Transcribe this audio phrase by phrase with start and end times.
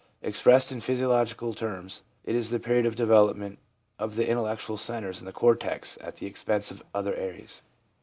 [0.23, 3.59] Expressed in physiological terms, it is the period of development
[3.99, 7.61] of the intellectual centres in the cortex at the expense of other areas.